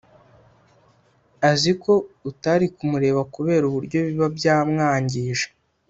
[1.49, 1.93] azi ko
[2.29, 5.45] utari kumureba kubera uburyo biba byamwangije